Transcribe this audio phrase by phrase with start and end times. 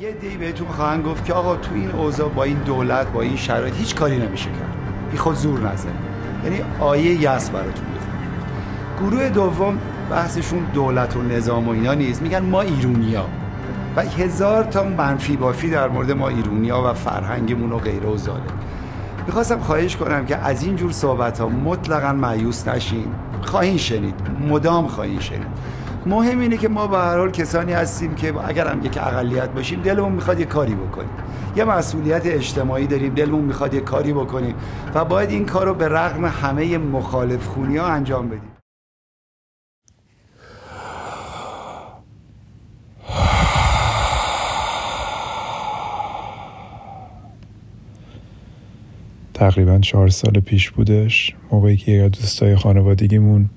[0.00, 3.36] یه دی بهتون خواهند گفت که آقا تو این اوضاع با این دولت با این
[3.36, 4.76] شرایط هیچ کاری نمیشه کرد.
[5.10, 5.88] بی خود زور نزن.
[6.44, 9.78] یعنی آیه یس براتون بخون گروه دوم
[10.10, 12.22] بحثشون دولت و نظام و اینا نیست.
[12.22, 13.24] میگن ما ایرونیا
[13.96, 18.42] و هزار تا منفی بافی در مورد ما ایرونیا و فرهنگمون و غیره و زاله
[19.26, 23.06] می‌خواستم خواهش کنم که از این جور صحبت ها مطلقا معیوس نشین.
[23.42, 24.14] خواهین شنید.
[24.48, 25.77] مدام خواهین شنید.
[26.06, 29.82] مهم اینه که ما به هر حال کسانی هستیم که اگر هم یک اقلیت باشیم
[29.82, 31.10] دلمون می‌خواد یه کاری بکنیم.
[31.56, 34.54] یه مسئولیت اجتماعی داریم دلمون می‌خواد یه کاری بکنیم
[34.94, 38.52] و باید این کار رو به رغم همه مخالف خونی ها انجام بدیم.
[49.34, 53.50] تقریبا چهار سال پیش بودش موقعی که یک دوستای خانوادگیمون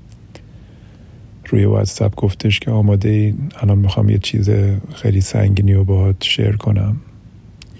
[1.51, 4.49] روی واتساپ گفتش که آماده ای؟ الان می‌خوام یه چیز
[4.93, 6.95] خیلی سنگینی رو باهات شیر کنم.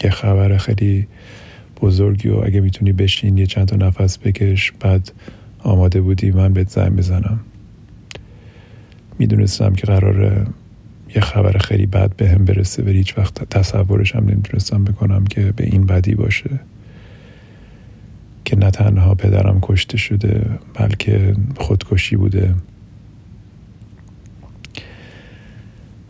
[0.03, 1.07] یه خبر خیلی
[1.81, 5.11] بزرگی و اگه می‌تونی بشین یه چند تا نفس بکش بعد
[5.59, 7.39] آماده بودی من بهت زنگ بزنم.
[9.19, 10.45] می‌دونستم که قراره
[11.15, 15.53] یه خبر خیلی بد به هم برسه و هیچ وقت تصورش هم نمی‌تونستم بکنم که
[15.55, 16.49] به این بدی باشه.
[18.45, 22.55] که نه تنها پدرم کشته شده بلکه خودکشی بوده.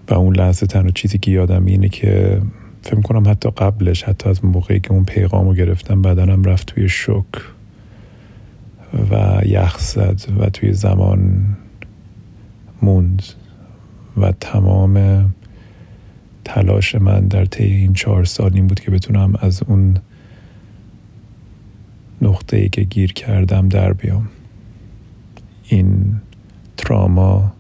[0.10, 2.42] و اون لحظه تنها چیزی که یادم اینه که
[2.82, 6.90] فکر کنم حتی قبلش حتی از موقعی که اون پیغام رو گرفتم بدنم رفت توی
[6.90, 7.26] شک
[9.12, 11.46] و یخ زد و توی زمان
[12.82, 13.24] موند
[14.18, 15.26] و تمام
[16.46, 19.98] تلاش من در طی این چهار سال این بود که بتونم از اون
[22.22, 24.30] نقطه ای که گیر کردم در بیام.
[25.68, 26.16] این
[26.78, 27.54] تراما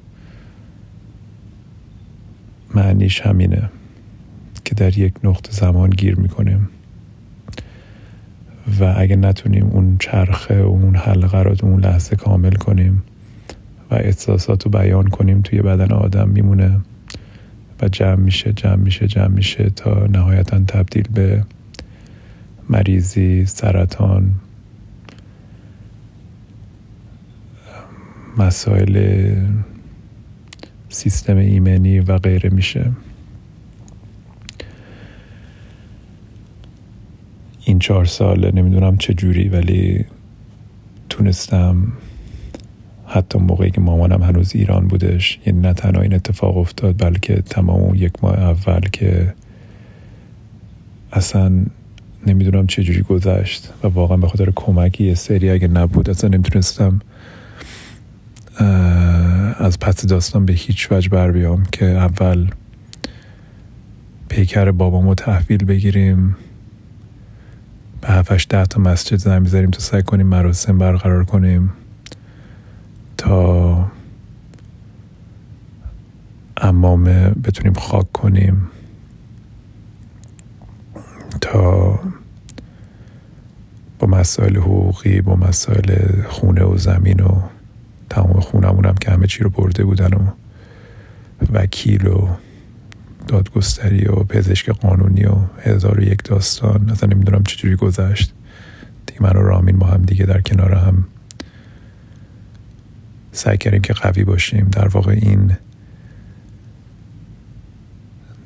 [2.76, 3.70] معنیش همینه
[4.66, 6.70] که در یک نقطه زمان گیر می‌کنیم.
[8.80, 13.04] و اگه نتونیم اون چرخه و اون حلقه رو اون لحظه کامل کنیم
[13.92, 16.80] و احساسات رو بیان کنیم توی بدن آدم میمونه
[17.82, 21.44] و جمع میشه جمع میشه جمع میشه تا نهایتا تبدیل به
[22.70, 24.32] مریضی سرطان
[28.38, 29.36] مسائل
[30.92, 32.92] سیستم ایمنی و غیره میشه.
[37.66, 40.06] این چهار سال نمی‌دونم چه جوری ولی
[41.10, 41.92] تونستم
[43.08, 47.80] حتی موقعی که مامانم هنوز ایران بودش یعنی نه تنها این اتفاق افتاد بلکه تمام
[47.80, 49.34] اون یک ماه اول که
[51.14, 51.66] اصلا
[52.28, 57.02] نمی‌دونم چه جوری گذشت و واقعا به خاطر کمکی یه سری اگه نبود اصلا نمی‌تونستم
[59.58, 62.50] از پس داستان به هیچ وجه بر بیام که اول
[64.30, 66.36] پیکر بابامو تحویل بگیریم.
[68.02, 71.74] به هفتش ده تا مسجد زنگ بزنیم تا سعی کنیم مراسم برقرار کنیم.
[73.18, 73.92] تا
[76.58, 78.68] امامه بتونیم خاک کنیم.
[81.42, 82.00] تا
[84.00, 87.42] با مسائل حقوقی با مسائل خونه و زمین و
[88.12, 90.28] تمام خونمون هم که همه چی رو برده بودن و
[91.54, 92.28] وکیل و
[93.28, 96.90] دادگستری و پزشک قانونی و هزار و یک داستان.
[96.90, 98.34] اصلا نمی‌دونم چجوری گذشت.
[99.06, 101.06] دیگه من و رامین با هم دیگه در کنار هم
[103.32, 104.70] سعی کردیم که قوی باشیم.
[104.72, 105.58] در واقع این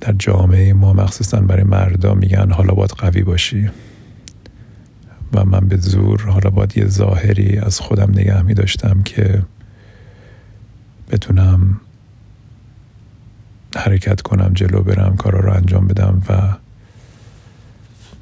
[0.01, 3.69] در جامعه ما مخصوصا برای مردم میگن حالا باید قوی باشی.
[5.33, 9.43] و من به زور حالا باید یه ظاهری از خودم نگه می داشتم که
[11.11, 11.79] بتونم
[13.75, 16.57] حرکت کنم جلو برم کارا رو انجام بدم و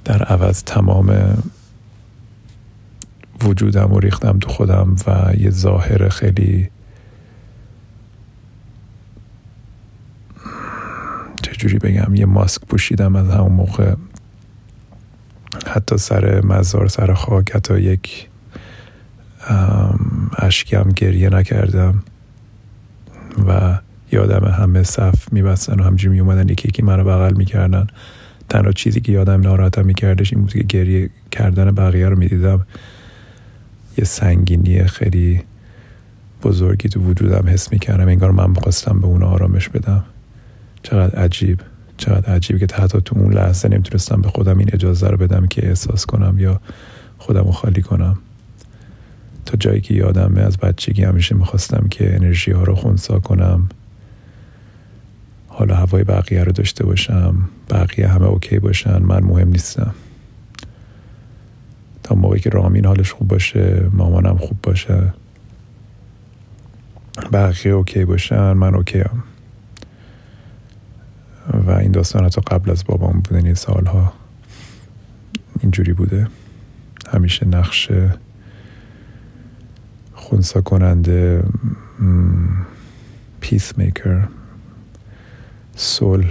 [0.06, 1.38] در عوض تمام
[3.44, 6.70] وجودم و ریختم تو خودم و یه ظاهر خیلی
[11.42, 13.96] چجوری بگم یه ماسک پوشیدم از همون موقع.
[15.68, 18.30] حتی سر مزار سر خاک حتی یک
[20.38, 22.04] اشکم گریه نکردم.
[23.48, 23.80] و
[24.12, 27.88] یادم همه صف میبستن و همجوری میومدن یکی یکی منو بغل می‌کردن.
[28.50, 32.66] تنها چیزی که یادم ناراحتم میکردش این بود که گریه کردن بقیه رو می‌دیدم.
[33.98, 35.42] یه سنگینی خیلی
[36.44, 40.04] بزرگی تو وجودم حس می‌کردم انگار من می‌خواستم به اون آرامش بدم.
[40.84, 41.60] چقدر عجیب
[41.98, 45.68] چقدر عجیب که حتی تو اون لحظه نمی‌تونستم به خودم این اجازه رو بدم که
[45.68, 46.62] احساس کنم یا
[47.18, 48.18] خودم رو خالی کنم.
[49.46, 53.70] تا جایی که یادمه از بچگی همیشه می‌خواستم که انرژی ها رو خونسا کنم.
[55.48, 57.36] حالا هوای بقیه رو داشته باشم
[57.70, 59.94] بقیه همه okay باشن من مهم نیستم.
[62.04, 65.14] تا موقعی که رامین حالش خوب باشه مامانم خوب باشه.
[67.34, 69.24] بقیه okay باشن من okay ام.
[71.68, 74.14] و این داستان حتی قبل از بابام بودن این سالها
[75.60, 76.28] اینجوری بوده.
[77.10, 77.92] همیشه نقش
[80.24, 81.44] خونسا کننده
[83.40, 84.28] پیس میکر
[85.76, 86.26] سول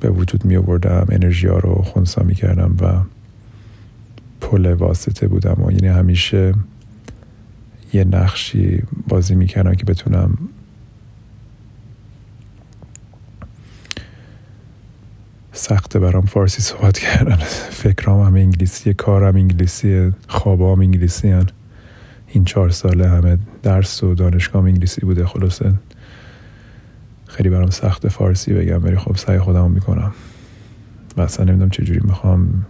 [0.00, 3.02] به وجود می آوردم انرژی ها رو خونسا می کردم و
[4.40, 6.54] پل واسطه بودم و یعنی همیشه
[7.92, 10.38] یه نقشی بازی می کردم که بتونم
[15.52, 17.36] سخته برام فارسی صحبت کردن
[17.82, 21.46] فکرام هم انگلیسی کارم انگلیسی خوابام انگلیسی هن.
[22.32, 25.74] این چهار ساله همه درس و دانشگاه انگلیسی بوده خلاصه
[27.26, 30.12] خیلی برام سخت فارسی بگم ولی خب سعی خودم می‌کنم.
[31.16, 32.66] و اصلا نمی‌دونم چجوری می‌خوام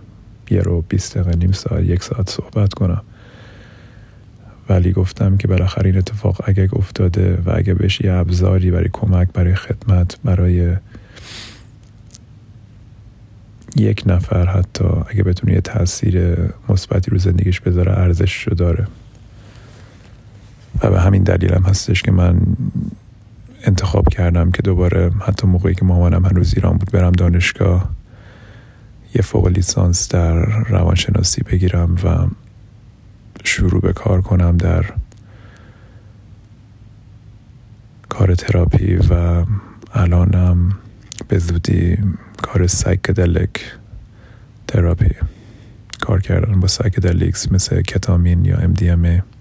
[0.50, 3.03] یه رو بیست دقیقه نیم ساعت یک ساعت صحبت کنم.
[4.69, 9.29] ولی گفتم که بالاخره این اتفاق اگه افتاده و اگه بهش یه ابزاری برای کمک
[9.32, 10.76] برای خدمت برای
[13.76, 16.37] یک نفر حتی اگه بتونه یه تاثیر
[16.69, 18.87] مثبتی رو زندگیش بذاره ارزش رو داره.
[20.82, 22.40] و به همین هم هستش که من
[23.64, 27.90] انتخاب کردم که دوباره حتی موقعی که مامانم هنوز ایران بود برم دانشگاه
[29.14, 32.26] یه فوق لیسانس در روانشناسی بگیرم و
[33.44, 34.84] شروع به کار کنم در
[38.08, 39.44] کار تراپی و
[39.94, 40.73] الانم
[41.28, 41.99] به زودی
[42.43, 43.73] کار psychedelic
[44.67, 45.14] therapy
[46.00, 49.31] کار کردن با psychedelics مثل کتامین یا MDMA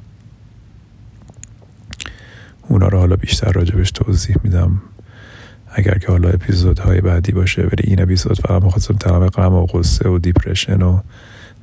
[2.72, 4.82] اونا رو حالا بیشتر راجبش توضیح میدم.
[5.68, 10.10] اگر که حالا اپیزودهای بعدی باشه ولی این اپیزود فقط می‌خواستم تمام غم و غصه
[10.10, 11.00] و depression و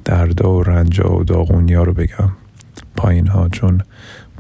[0.04, 2.32] دردا و رنجا و داغونی ها رو بگم.
[2.96, 3.82] پایین ها چون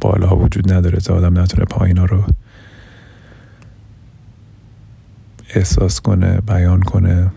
[0.00, 2.24] بالا وجود نداره تا آدم نتونه پایین ها رو
[5.54, 7.30] احساس کنه بیان کنه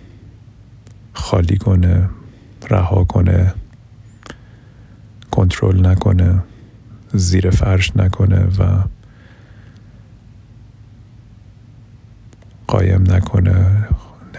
[1.13, 2.09] خالی کنه
[2.69, 3.53] رها کنه
[5.31, 6.43] کنترل نکنه
[7.13, 8.83] زیر فرش نکنه و
[12.71, 13.87] قایم نکنه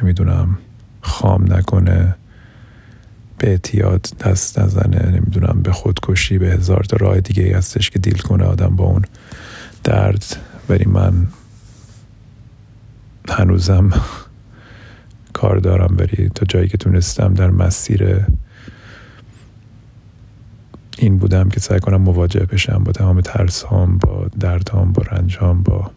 [0.02, 0.58] نمی‌دونم
[1.00, 2.14] خام نکنه
[3.38, 8.19] به اعتیاد دست نزنه نمی‌دونم به خودکشی به هزار تا راه دیگه هستش که دیل
[8.19, 9.05] کنه آدم با اون
[9.84, 10.25] درد.
[10.69, 11.26] ولی من
[13.29, 13.90] هنوزم
[15.38, 18.26] کار دارم ولی تا جایی که تونستم در مسیر
[20.99, 25.02] این بودم که سعی کنم مواجه بشم با تمام ترس هام با درد هام با
[25.02, 25.90] رنج هام با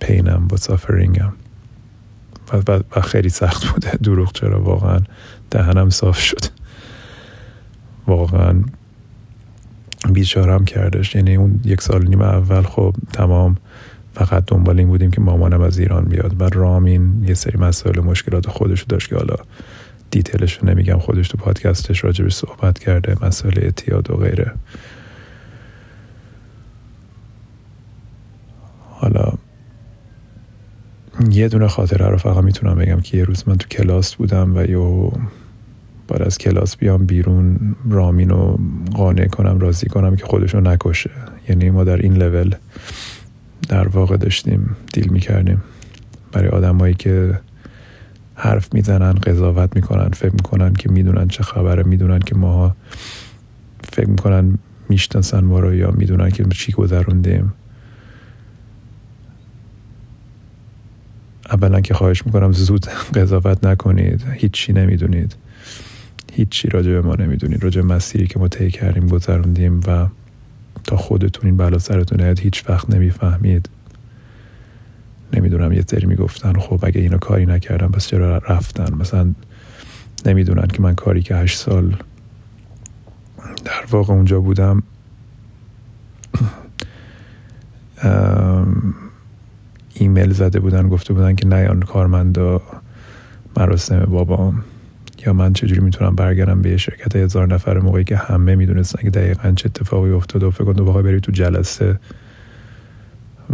[0.00, 1.32] پینم با سافرینگم
[2.52, 3.90] و, و خیلی سخت بوده.
[3.90, 5.00] دروغ چرا واقعا
[5.50, 6.44] دهنم صاف شد.
[8.06, 8.62] واقعا
[10.12, 11.14] بیچارم کردش.
[11.14, 13.56] یعنی اون یک سال نیم اول خب تمام
[14.14, 16.40] فقط دنبال این بودیم که مامانم از ایران بیاد.
[16.40, 19.36] و رامین یه سری مسائل مشکلات خودشو داشت که حالا
[20.10, 24.52] دیتیلش رو نمیگم خودش تو پادکستش راجبش صحبت کرده مسائل اعتیاد و غیره.
[28.90, 29.32] حالا
[31.30, 34.64] یه دونه خاطره رو فقط می‌تونم بگم که یه روز من تو کلاس بودم و
[34.64, 35.10] یه
[36.08, 37.58] بعد از کلاس بیام بیرون
[37.90, 38.58] رامین رو
[38.94, 41.10] قانع کنم راضی کنم که خودشو نکشه.
[41.48, 42.54] یعنی ما در این لول
[43.68, 45.62] در واقع داشتیم دیل می‌کردیم.
[46.32, 47.40] برای آدمایی که
[48.34, 52.76] حرف می‌زنن قضاوت می‌کنن فکر می‌کنن که می‌دونن چه خبره می‌دونن که ما
[53.92, 54.58] فکر می‌کنن
[54.88, 57.52] می‌شناسن ما رو یا می‌دونن که چی گذروندیم.
[61.52, 64.24] اولا که خواهش می‌کنم زود قضاوت نکنید.
[64.32, 65.36] هیچی نمی‌دونید.
[66.32, 67.64] هیچی راجع به ما نمی‌دونید.
[67.64, 70.06] راجع مسیری که ما طی کردیم گذروندیم و
[70.84, 73.68] تا خودتون این بلا سرتون نیاد هیچ وقت نمی‌فهمید.
[75.32, 79.34] نمی‌دونم یه سری می‌گفتن خب اگه اینا کاری نکردم پس چرا رفتن؟ مثلا
[80.26, 81.96] نمی‌دونن که من کاری که هشت سال
[83.64, 84.82] در واقع اونجا بودم
[90.02, 92.62] ایمیل زده بودن گفته بودن که نیان کارمندا
[93.56, 94.64] مراسم بابام.
[95.26, 99.52] یا من چجوری می‌تونم برگردم به شرکت هزار نفر موقعی که همه می‌دونستن که دقیقا
[99.56, 101.98] چه اتفاقی افتاده و فکر کن تو بری تو جلسه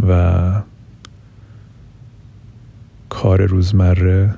[0.07, 0.51] و
[3.09, 4.33] کار روزمره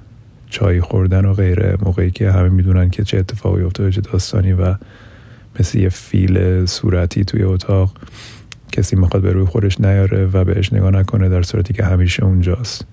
[0.49, 4.75] چای خوردن و غیره موقعی که همه می‌دونن که چه اتفاقی افتاده چه داستانی و
[5.59, 7.93] مثل یه فیل صورتی توی اتاق.
[8.71, 12.85] کسی می‌خواد به روی خودش نیاره و بهش نگاه نکنه در صورتی که همیشه اونجاست.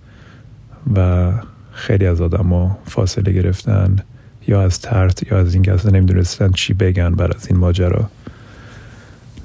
[0.97, 1.33] و
[1.73, 3.97] خیلی از آدم فاصله گرفتن
[4.47, 8.11] یا از ترت یا از اینکه اصلا نمی‌دونستن چی بگن بر از این ماجرا.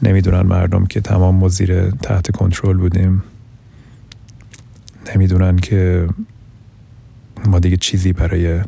[0.01, 3.23] نمی‌دونن مردم که تمام ما زیر تحت کنترل بودیم.
[5.15, 6.07] نمی‌دونن که
[7.45, 8.61] ما دیگه چیزی برای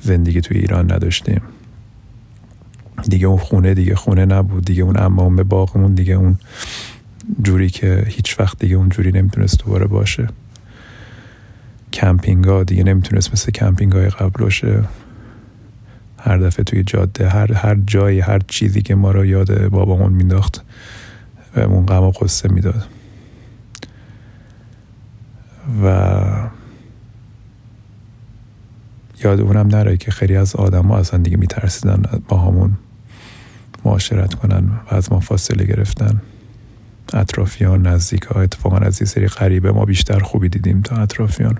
[0.00, 1.42] زندگی توی ایران نداشتیم.
[3.10, 6.38] دیگه اون خونه دیگه خونه نبود دیگه اون امام باغمون دیگه اون
[7.42, 10.28] جوری که هیچ وقت دیگه اون جوری نمی‌تونست دوباره باشه.
[11.92, 14.82] کمپینگ ها دیگه نمی‌تونست مثل کمپینگ های قبل باشه.
[16.18, 20.64] هر دفعه توی جاده هر هر جایی هر چیزی که ما رو یاد بابامون مینداخت
[21.56, 22.84] اون غم و غصه می‌داد.
[25.84, 26.12] و
[29.24, 32.76] یاد اونم نره که خیلی از آدم ها اصلا دیگه میترسیدن با همون
[33.86, 36.22] معاشرت کنن و از ما فاصله گرفتن.
[37.12, 41.58] اطرافیان نزدیک ها اتفاقا از یه سری غریبه ما بیشتر خوبی دیدیم تا اطرافیان.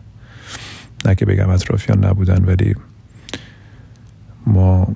[1.04, 2.74] نه که بگم اطرافیان نبودن ولی
[4.46, 4.94] ما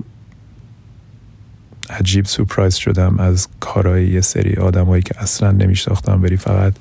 [1.91, 6.75] عجیب سورپرایز شدم از کارهای یه سری آدمایی که اصلا نمیشناختم ولی فقط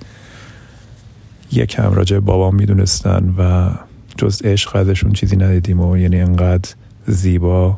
[1.52, 3.70] یکم راجع بابام می‌دونستن و
[4.18, 6.70] جز عشق ازشون چیزی ندیدیم و یعنی انقدر
[7.08, 7.76] زیبا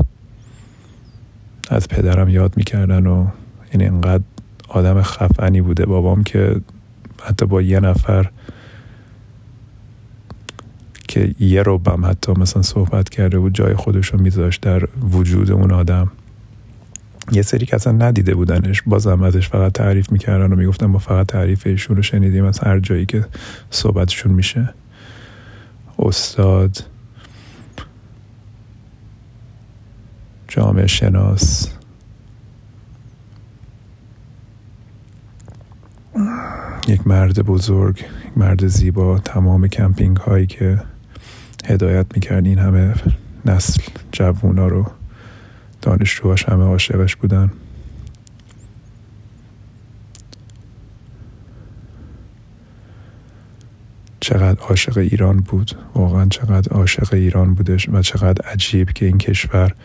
[1.71, 3.27] از پدرم یاد می‌کردن و
[3.73, 4.23] یعنی انقدر
[4.67, 5.85] آدم خفنی بوده.
[5.85, 6.61] بابام که
[7.23, 8.29] حتی با یه نفر
[11.07, 15.71] که یه روبم حتی مثلا صحبت کرده بود جای خودش رو میذاشت در وجود اون
[15.71, 16.11] آدم.
[17.31, 21.27] یه سری که اصلا ندیده بودنش بازم ازش فقط تعریف می‌کردن و می‌گفتن ما فقط
[21.27, 23.25] تعریف ایشون رو شنیدیم از هر جایی که
[23.69, 24.73] صحبتشون میشه.
[25.99, 26.83] استاد
[30.51, 31.67] جامعه شناس.
[36.87, 40.83] یک مرد بزرگ یک مرد زیبا تمام کمپینگ هایی که
[41.65, 42.93] هدایت می‌کرد این همه
[43.45, 44.91] نسل جوونا رو
[45.81, 47.51] دانشجوهاش همه عاشقش بودن.
[54.19, 59.75] چقدر عاشق ایران بود واقعا چقدر عاشق ایران بودش و چقدر عجیب که این کشور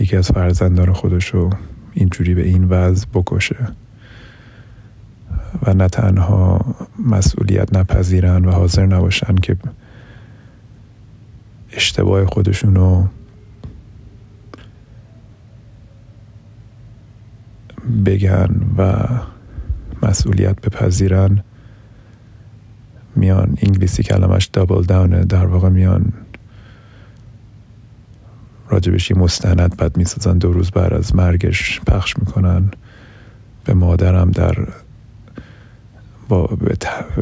[0.00, 1.50] یکی از فرزندان خودش رو
[1.92, 3.68] اینجوری به این وضع بکشه
[5.62, 9.56] و نه تنها مسئولیت نپذیرن و حاضر نباشن که
[11.72, 13.08] اشتباه خودشون رو
[18.06, 19.08] بگن و
[20.02, 21.44] مسئولیت بپذیرن
[23.16, 26.12] میان انگلیسی کلمش دابل داونه در واقع میان
[28.70, 32.70] راجبش یه مستند بد می‌سازن دو روز بعد از مرگش پخش می‌کنن.
[33.64, 34.54] به مادرم در
[36.28, 36.58] با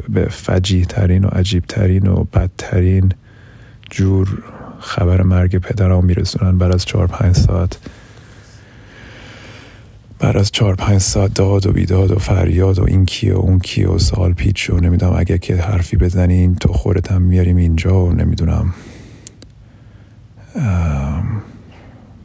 [0.09, 3.13] به فجیه ترین و عجیب ترین و بدترین
[3.91, 4.43] جور
[4.81, 6.59] خبر مرگ پدرم میرسونن.
[6.59, 7.79] بعد از چهار پنج ساعت
[10.19, 13.59] بعد از چهار پنج ساعت داد و بیداد و فریاد و این کیه و اون
[13.59, 18.05] کیه و سال پیچ و نمی‌دونم اگه که حرفی بزنین تو خورت هم میاریم اینجا
[18.05, 18.75] و نمی‌دونم.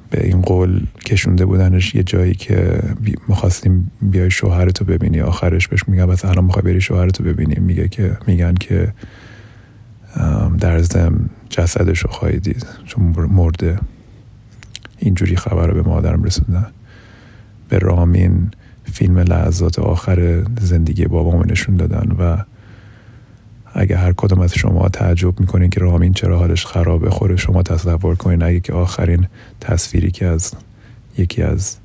[0.10, 2.80] به این قول کشونده بودنش یه جایی که
[3.28, 5.22] می‌خواستیم بیای شوهرتو ببینی.
[5.22, 7.56] آخرش بهش میگم بس الان می‌خوای بری شوهرتو ببینی.
[7.56, 8.94] میگه که میگن که
[10.60, 12.66] در زم جسدش رو خواهی دید.
[12.86, 13.80] چون مرده.
[15.00, 16.68] اینجوری خبر رو به مادرم رسوندن.
[17.70, 18.52] به رامین
[18.84, 22.38] فیلم لحظات آخر زندگی بابامو نشون دادن و
[23.74, 28.16] اگه هر کدوم از شما تعجب می‌کنین که رامین چرا حالش خرابه خوره شما تصور
[28.16, 28.44] کنین.
[28.44, 29.28] اگه که آخرین
[29.62, 30.54] تصویری که از
[31.18, 31.78] یکی از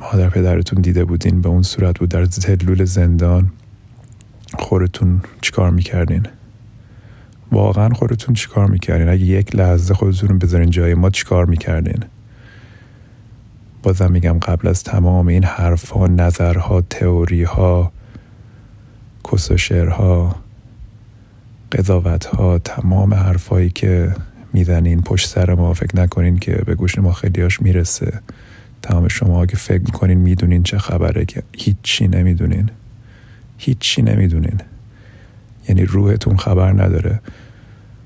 [0.00, 2.08] مادر پدرتون دیده بودین به اون صورت بود.
[2.08, 3.52] در تلول زندان
[4.58, 6.26] خورتون چیکار می‌کردین؟
[7.52, 12.04] واقعا خودتون چیکار می‌کردین؟ اگه یک لحظه خودتون بذارین جای ما چیکار می‌کردین؟
[13.82, 17.92] بازم میگم قبل از تمام این حرفها نظرها تئوریها
[19.32, 20.36] کس و شعرها
[21.72, 24.14] قضاوتها تمام حرفهایی که
[24.52, 28.20] می‌زنین پشت سر ما فکر نکنین که به گوش ما خیلیاش می‌رسه.
[28.82, 32.70] تمام شما که فکر می‌کنین می‌دونین چه خبره که هیچی نمی‌دونین.
[33.58, 34.60] هیچی نمی‌دونین.
[35.68, 37.20] یعنی روحتون خبر نداره.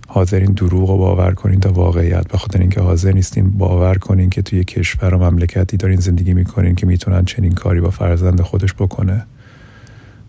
[0.07, 2.29] حاضرین دروغ رو باور کنین تا واقعیت.
[2.29, 6.75] به خاطر اینکه حاضر نیستین باور کنین که توی کشور و مملکتی دارین زندگی می‌کنین
[6.75, 9.26] که می‌تونن چنین کاری با فرزند خودش بکنه.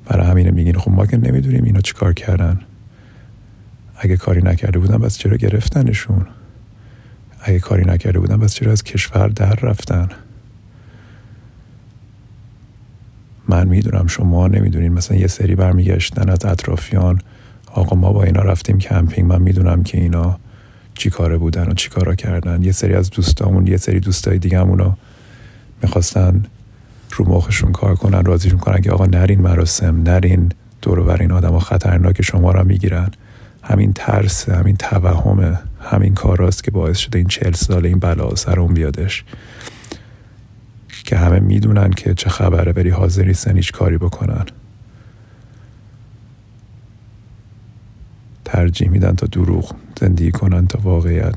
[0.05, 2.60] برای همینه میگین خب ما که نمی‌دونیم اینا چیکار کردن.
[3.95, 6.25] اگه کاری نکرده بودن بس چرا گرفتنشون؟
[7.41, 10.10] اگه کاری نکرده بودن بس چرا از کشور در رفتن؟
[13.48, 17.22] من می‌دونم شما نمی‌دونین مثلا یه سری برمیگشتن از اطرافیان.
[17.72, 20.39] آقا ما با اینا رفتیم کمپینگ من می‌دونم که اینا
[20.93, 22.63] چی کاره بودن و چی کارا کردن.
[22.63, 24.93] یه سری از دوستامون یه سری دوستای دیگه همونو
[25.81, 26.43] می‌خواستن
[27.13, 30.51] رو مخشون کار کنن راضیشون کنن که آقا نرین مراسم نرین
[30.82, 33.12] دور بر این آدم خطرناک شما را می‌گیرن.
[33.63, 38.60] همین ترس همین توهمه همین کاراست که باعث شده این چهل سال این بلا سر
[38.60, 39.24] اون بیادش.
[41.05, 44.46] که همه می‌دونن که چه خبره بری حاضر نیستن هیچ کاری بکنن.
[48.46, 51.36] ترجیح میدن تا دروغ زندگی کنن تا واقعیت.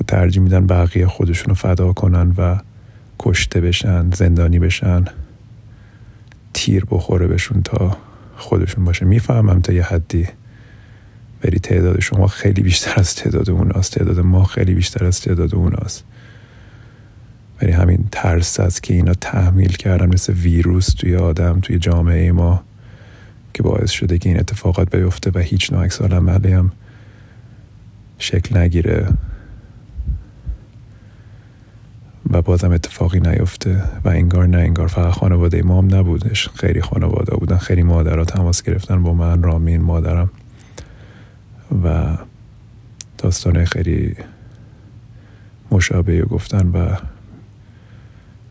[0.00, 2.56] و ترجیح میدن بقیه خودشونو فدا کنن و
[3.18, 5.04] کشته بشن زندانی بشن
[6.54, 7.96] تیر بخوره بهشون تا
[8.36, 9.04] خودشون باشه.
[9.04, 10.28] می‌فهمم تا یه حدی
[11.44, 13.92] ولی تعداد شما خیلی بیشتر از تعداد اوناست.
[13.92, 16.04] تعداد ما خیلی بیشتر از تعداد اوناست.
[17.62, 22.62] ولی همین ترس است که اینا تحمیل کردن مثل ویروس توی آدم توی جامعه ما
[23.54, 26.72] که باعث شده که این اتفاقات بیفته و هیچ نوع عکس هم
[28.18, 29.08] شکل نگیره.
[32.30, 36.48] و بازم اتفاقی نیفته و انگار نه انگار فقط خانواده ما هم نبودش.
[36.48, 40.30] خیلی خانواده بودن خیلی مادرها تماس گرفتن با من رامین مادرم.
[41.84, 42.16] و
[43.18, 44.16] داستان خیلی
[45.70, 46.96] مشابهی گفتن و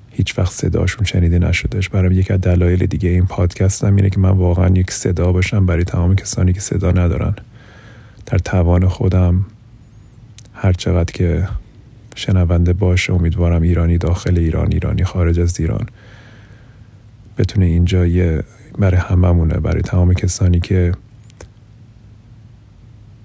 [0.10, 1.90] هیچ وقت صداشون شنیده نشدهش.
[1.90, 5.66] برای یکی از دلایل دیگه این پادکست هم اینه که من واقعا یک صدا باشم
[5.66, 7.36] برای تمام کسانی که صدا ندارن.
[8.26, 9.46] در توان خودم
[10.54, 11.48] هر چقدر که
[12.18, 15.86] شنونده باشه امیدوارم ایرانی داخل ایران ایرانی خارج از ایران.
[17.38, 18.44] بتونه اینجا یه
[18.80, 19.54] برای هممونه.
[19.54, 20.92] برای تمام کسانی که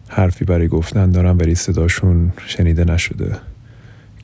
[0.09, 3.37] حرفی برای گفتن دارن ولی صداشون شنیده نشده.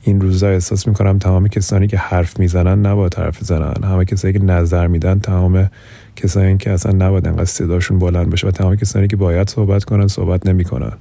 [0.03, 4.39] این روزا احساس می‌کنم تمام کسانی که حرف می‌زنن نباید حرف زنن همه کسانی که
[4.39, 5.69] نظر میدن تمام
[6.15, 10.07] کسانی که اصلا نباید انقدر صداشون بلند بشه و تمام کسانی که باید صحبت کنن
[10.07, 10.91] صحبت نمی‌کنن.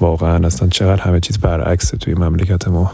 [0.00, 2.92] واقعا اصلا چقدر همه چیز برعکسه توی مملکت ما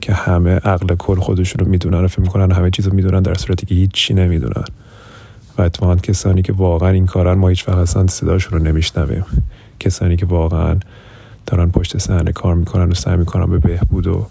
[0.00, 3.34] که همه عقل کل خودشون رو می‌دونن و فکر می‌کنن همه چیز رو می‌دونن در
[3.34, 4.64] صورتی که هیچی نمی‌دونن.
[5.58, 9.24] و اتفاقا کسانی که واقعا این کارن ما هیچ اصلا صداشون رو نمیشنویم.
[9.80, 10.76] کسانی که واقعا
[11.46, 14.26] دارن پشت صحنه کار می‌کنن و سعی می‌کنن به بهبود و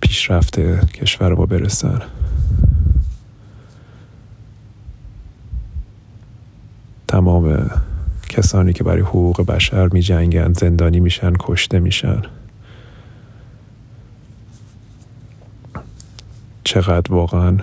[0.00, 0.60] پیشرفت
[0.92, 2.02] کشور ما برسن.
[7.08, 7.70] تمام
[8.32, 12.22] کسانی که برای حقوق بشر می جنگن زندانی میشن کشته میشن.
[16.64, 17.58] چقدر واقعا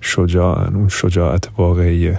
[0.00, 2.18] شجاعن اون شجاعت واقعیه.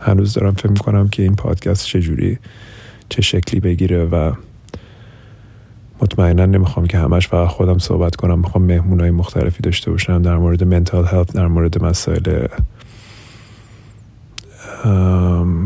[0.00, 2.38] هنوز دارم فکر می‌کنم که این پادکست چجوری
[3.08, 4.32] چه شکلی بگیره و
[6.02, 8.38] مطمئنا نمی‌خوام که همش فقط خودم صحبت کنم.
[8.38, 12.46] می‌خوام مهمونای مختلفی داشته باشم در مورد منتال هلت در مورد مسائل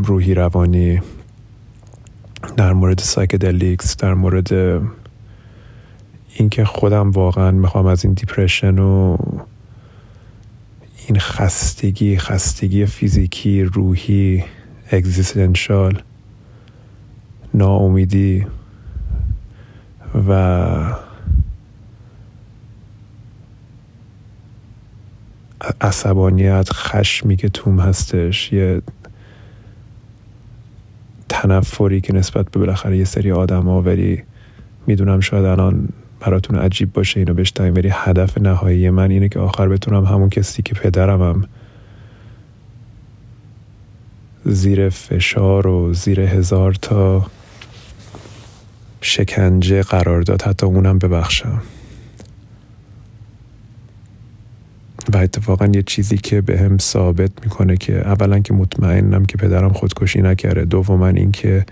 [0.05, 1.01] روحی روانی
[2.57, 4.49] در مورد psychedelics در مورد
[6.35, 9.17] اینکه خودم واقعا می‌خوام از این depression و
[11.07, 14.43] این خستگی خستگی فیزیکی روحی
[14.91, 16.01] existential
[17.53, 18.45] ناامیدی
[20.29, 20.95] و
[25.81, 28.81] عصبانیت خشمی که توم هستش یه
[31.29, 34.23] تنفری که نسبت به بالاخره یه سری آدم ها ولی
[34.87, 39.67] می‌دونم شاید الان براتون عجیب باشه اینو بشتایم ولی هدف نهایی من اینه که آخر
[39.67, 41.43] بتونم همون کسی که پدرمم
[44.45, 47.25] زیر فشار و زیر هزار تا
[49.03, 50.41] شکنجه قرار داد.
[50.41, 51.61] حتی اونم ببخشم.
[55.13, 59.73] و اتفاقا یه چیزی که به هم ثابت می‌کنه که اولا که مطمئنم که پدرم
[59.73, 60.65] خودکشی نکرده.
[60.65, 61.65] دوما اینکه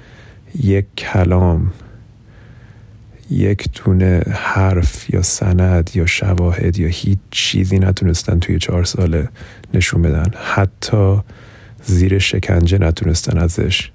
[0.64, 1.72] یک کلام
[3.30, 9.30] یک تونه حرف یا سند یا شواهد یا هیچ چیزی نتونستن توی چهار ساله
[9.74, 10.32] نشون بدن.
[10.36, 11.20] حتی
[11.84, 13.92] زیر شکنجه نتونستن ازش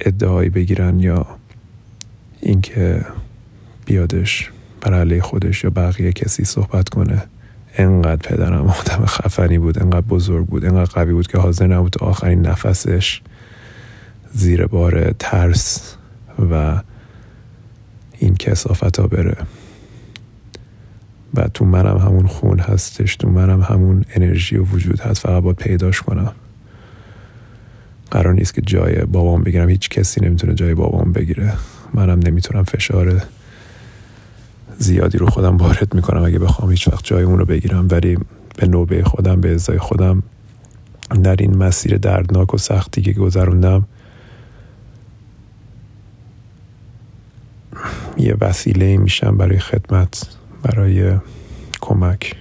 [0.00, 1.26] ادعایی بگیرن یا
[2.40, 3.06] اینکه
[3.86, 7.22] بیادش بر علیه خودش یا بقیه کسی صحبت کنه.
[7.76, 12.46] انقدر پدرم آدم خفنی بود انقدر بزرگ بود انقدر قوی بود که حاضر نبود آخرین
[12.46, 13.20] نفسش
[14.32, 15.96] زیر بار ترس
[16.50, 16.82] و
[18.18, 19.36] این کسافت ها بره.
[21.34, 25.56] و تو منم همون خون هستش تو منم همون انرژی و وجود هست فقط باید
[25.56, 26.32] پیداش کنم.
[28.10, 29.68] قرار نیست که جای بابام بگیرم.
[29.68, 31.52] هیچ کسی نمی‌تونه جای بابام بگیره.
[31.94, 33.22] منم نمی‌تونم فشار
[34.78, 36.22] زیادی رو خودم وارد می‌کنم.
[36.22, 38.18] اگه بخوام هیچ وقت جای اون رو بگیرم ولی
[38.56, 40.22] به نوبه خودم به ازای خودم
[41.22, 43.84] در این مسیر دردناک و سختی که گذروندم
[48.18, 50.26] یه وسیله میشم برای خدمت
[50.62, 51.18] برای
[51.80, 52.34] کمک.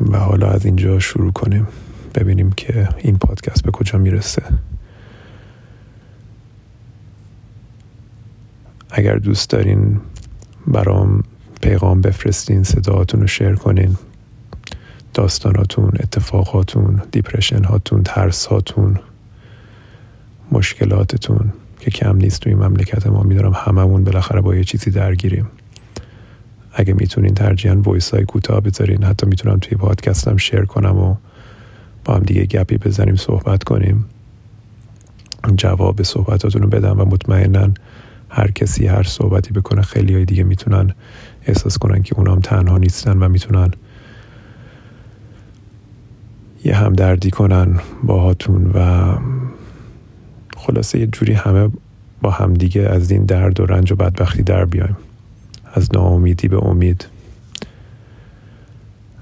[0.00, 1.66] و حالا از اینجا شروع کنیم.
[2.14, 4.42] ببینیم که این پادکست به کجا می‌رسه.
[8.90, 10.00] اگر دوست دارین
[10.66, 11.22] برام
[11.60, 13.96] پیغام بفرستین صداهاتون رو شیر کنین
[15.14, 18.98] داستاناتون اتفاقاتون دیپرشن هاتون ترس هاتون
[20.52, 25.46] مشکلاتتون که کم نیست توی مملکت ما میدارم هممون بالاخره با یه چیزی درگیریم.
[26.78, 31.14] اگه می‌تونین ترجیحاً وایس های کوتاه بذارین حتی می‌تونم توی پادکستم شیر کنم و
[32.04, 34.04] با هم دیگه گپی بزنیم صحبت کنیم.
[35.56, 37.68] جواب صحبتاتون رو بدم و مطمئنا
[38.28, 40.94] هر کسی هر صحبتی بکنه خیلی های دیگه می‌تونن
[41.46, 43.70] احساس کنن که اونام تنها نیستن و می‌تونن
[46.64, 49.12] یه همدردی کنن باهاتون و
[50.56, 51.70] خلاصه یه جوری همه
[52.22, 54.96] با همدیگه از این درد و رنج و بدبختی در بیایم.
[55.76, 57.06] از ناامیدی به امید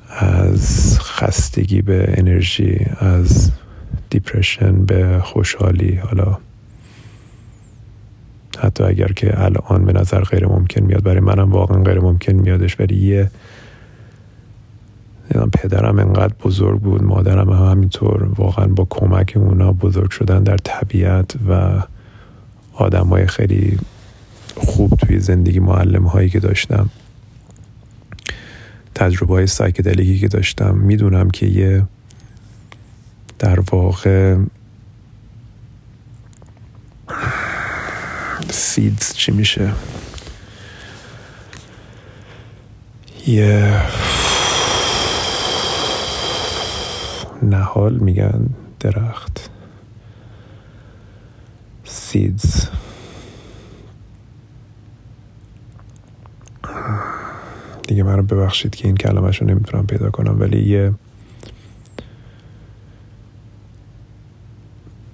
[0.09, 3.51] از خستگی به انرژی از
[4.11, 5.95] دیپرشن به خوشحالی.
[5.95, 6.39] حالا
[8.59, 12.81] حتی اگر که الان به نظر غیر ممکن میاد برای منم واقعا غیر ممکن میادش
[12.81, 13.31] ولی یه
[15.53, 21.35] پدرم انقدر بزرگ بود مادرم هم همینطور واقعا با کمک اونا بزرگ شدن در طبیعت
[21.49, 21.83] و
[22.73, 23.79] آدم های خیلی
[24.57, 26.91] خوب توی زندگی معلم هایی که داشتم
[28.95, 31.85] تجربه های سایکدلیکی که داشتم می‌دونم که یه
[33.39, 34.37] در واقع
[38.51, 39.73] سیدز چی میشه؟
[43.27, 43.83] یه
[47.43, 48.47] نهال میگن
[48.81, 49.51] درخت.
[51.85, 52.69] سیدز
[57.89, 60.93] دیگه من رو ببخشید که این کلمش رو نمی‌تونم پیدا کنم ولی یه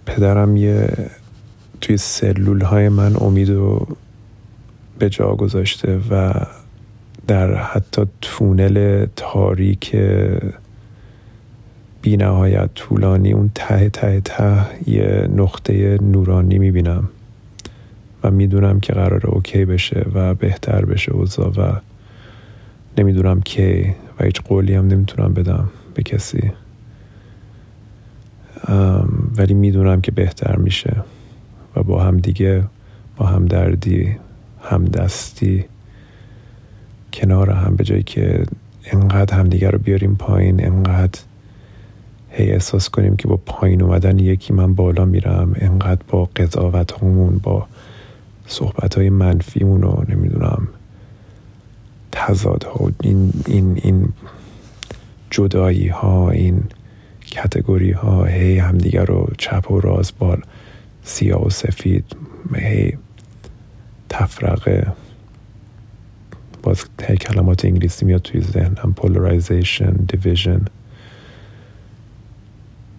[0.07, 0.89] پدرم یه
[1.81, 3.97] توی سلول های من امید رو
[4.99, 6.33] به جا گذاشته و
[7.27, 9.97] در حتی تونل تاریک
[12.03, 17.09] بی نهایت طولانی اون ته ته ته یه نقطه نورانی می‌بینم.
[18.23, 21.73] و می‌دونم که قرار اوکی بشه و بهتر بشه اوضاع و
[22.99, 26.53] نمی‌دونم که و هیچ قولی هم نمی‌تونم بدم به کسی.
[29.37, 30.97] ولی می‌دونم که بهتر میشه
[31.77, 32.65] و با هم دیگه
[33.17, 34.17] با هم دردی
[34.63, 35.65] هم دستی
[37.13, 38.47] کنار هم به جایی که
[38.85, 41.21] انقدر همدیگه رو بیاریم پایین انقدر
[42.31, 47.39] هی احساس کنیم که با پایین اومدن یکی من بالا میرم انقدر با قضاوت همون
[47.39, 47.67] با
[48.51, 50.69] صحبت های منفیمون رو نمی‌دونم
[52.13, 54.13] تضاد ها این, این, این
[55.31, 56.63] جدایی ها این
[57.27, 60.43] کتگوری ها هی همدیگه رو چپ و راز بال
[61.05, 62.17] سیاه و سفید
[62.55, 62.99] هی
[64.09, 64.93] تفرقه.
[66.63, 66.85] باز
[67.21, 70.65] کلمات انگلیسی میاد توی ذهنم پولارایزیشن دیویژن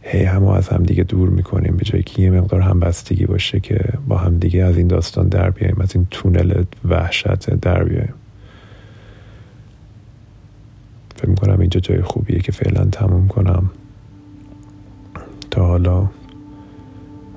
[0.02, 4.18] هی همو از همدیگه دور می‌کنیم به جایی که یه مقدار همبستگی باشه که با
[4.18, 8.14] همدیگه از این داستان در بیایم از این تونل وحشت در بیایم
[11.16, 13.70] فکر می‌کنم اینجا جای خوبیه که فعلا تموم کنم.
[15.52, 16.10] تا حالا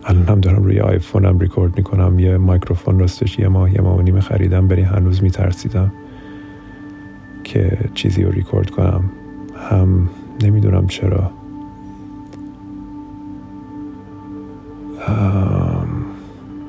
[0.04, 2.18] الان هم دارم روی آیفونم ریکورد می‌کنم.
[2.18, 5.92] یه مایکروفون راستش یه ماه یه ماه و نیمه خریدم بری هنوز میترسیدم
[7.44, 9.04] که چیزی رو ریکورد کنم.
[9.70, 10.08] هم
[10.42, 11.30] نمی‌دونم چرا.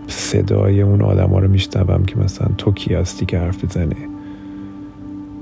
[0.08, 3.96] صدای اون آدم ها رو میشنوم که مثلا تو کی هستی که حرف بزنی؟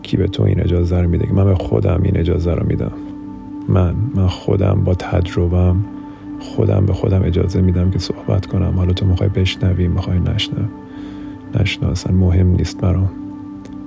[0.04, 2.92] کی به تو این اجازه رو میده؟ که من به خودم این اجازه رو میدم.
[3.70, 5.76] من من خودم با تجربم
[6.40, 8.74] خودم به خودم اجازه میدم که صحبت کنم.
[8.78, 10.66] حالا تو می‌خوای بشنوی می‌خوای نشنو
[11.60, 13.12] نشنو اصلا مهم نیست برام.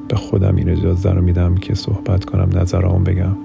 [0.09, 3.37] به خودم این اجازه رو میدم که صحبت کنم نظرام بگم.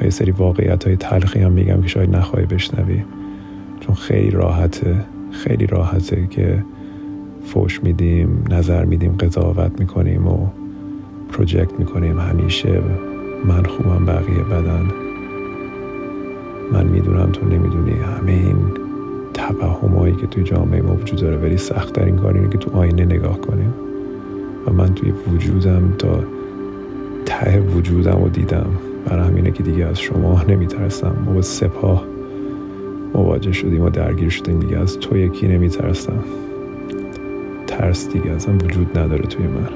[0.00, 3.02] و یه سری واقعیت های تلخی هم میگم که شاید نخواهی بشنوی.
[3.80, 4.96] چون خیلی راحته
[5.30, 6.64] خیلی راحته که
[7.44, 10.46] فوش میدیم نظر میدیم قضاوت می‌کنیم و
[11.32, 12.18] پروژکت می‌کنیم.
[12.18, 12.82] همیشه
[13.44, 14.84] من خوبم بقیه بدن.
[16.72, 18.56] من می‌دونم تو نمی‌دونی همه این
[19.34, 23.04] توهمایی که توی جامعه ما وجود داره ولی سخت این کار اینه که تو آینه
[23.04, 23.74] نگاه کنیم.
[24.66, 26.24] و من توی وجودم تا
[27.26, 28.66] ته وجودم رو دیدم.
[29.06, 31.16] برای همینه که دیگه از شما نمیترسم.
[31.26, 32.04] ما با سپاه
[33.14, 34.78] مواجه شدیم و درگیر شدیم دیگه.
[34.78, 36.24] از تو یکی نمیترسم.
[37.66, 39.68] ترس دیگه اصلا وجود نداره توی من.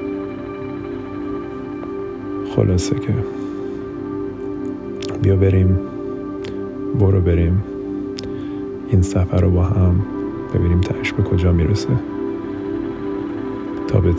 [2.55, 3.13] خلاصه که
[5.21, 5.79] بیا بریم.
[6.99, 7.63] برو بریم.
[8.89, 10.01] این سفر رو با هم
[10.53, 11.89] ببینیم تهش به کجا می‌رسه.
[13.87, 14.13] تا به